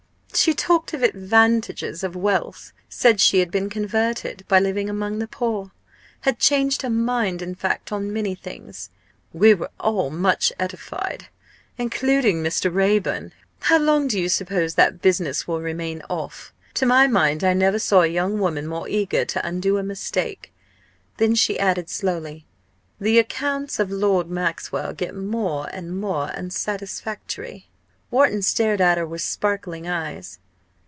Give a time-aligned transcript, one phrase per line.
[0.33, 5.19] She talked of the advantages of wealth; said she had been converted by living among
[5.19, 5.71] the poor
[6.21, 8.89] had changed her mind, in fact, on many things.
[9.33, 11.27] We were all much edified
[11.77, 12.73] including Mr.
[12.73, 13.33] Raeburn.
[13.59, 16.53] How long do you suppose that business will remain 'off'?
[16.75, 20.51] To my mind I never saw a young woman more eager to undo a mistake."
[21.17, 22.47] Then she added slowly,
[22.99, 27.67] "The accounts of Lord Maxwell get more and more unsatisfactory."
[28.09, 30.39] Wharton stared at her with sparkling eyes.